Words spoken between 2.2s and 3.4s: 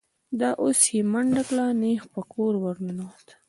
کور ور ننوت.